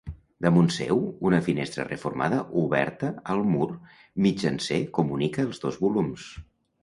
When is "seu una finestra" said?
0.75-1.83